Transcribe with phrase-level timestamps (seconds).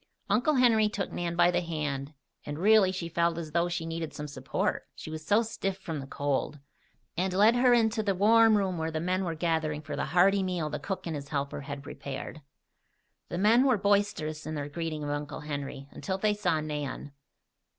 [0.31, 4.15] Uncle Henry took Nan by the hand, and, really she felt as though she needed
[4.15, 6.57] some support, she was so stiff from the cold,
[7.15, 10.41] and led her into the warm room where the men were gathering for the hearty
[10.41, 12.41] meal the cook and his helper had prepared.
[13.29, 17.11] The men were boisterous in their greeting of Uncle Henry, until they saw Nan.